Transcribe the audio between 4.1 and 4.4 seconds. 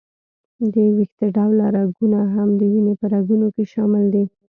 دي.